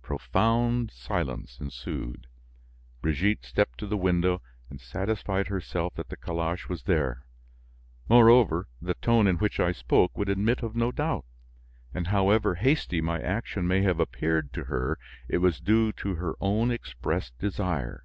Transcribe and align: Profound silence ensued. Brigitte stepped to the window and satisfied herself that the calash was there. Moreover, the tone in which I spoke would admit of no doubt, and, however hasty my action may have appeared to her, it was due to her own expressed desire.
Profound 0.00 0.92
silence 0.92 1.58
ensued. 1.60 2.28
Brigitte 3.00 3.44
stepped 3.44 3.78
to 3.78 3.86
the 3.88 3.96
window 3.96 4.40
and 4.70 4.80
satisfied 4.80 5.48
herself 5.48 5.94
that 5.94 6.08
the 6.08 6.16
calash 6.16 6.68
was 6.68 6.84
there. 6.84 7.26
Moreover, 8.08 8.68
the 8.80 8.94
tone 8.94 9.26
in 9.26 9.38
which 9.38 9.58
I 9.58 9.72
spoke 9.72 10.16
would 10.16 10.28
admit 10.28 10.62
of 10.62 10.76
no 10.76 10.92
doubt, 10.92 11.24
and, 11.92 12.06
however 12.06 12.54
hasty 12.54 13.00
my 13.00 13.20
action 13.20 13.66
may 13.66 13.82
have 13.82 13.98
appeared 13.98 14.52
to 14.52 14.62
her, 14.66 15.00
it 15.28 15.38
was 15.38 15.58
due 15.58 15.90
to 15.94 16.14
her 16.14 16.34
own 16.40 16.70
expressed 16.70 17.36
desire. 17.40 18.04